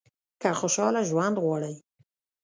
[0.41, 1.75] که خوشاله ژوند غواړئ.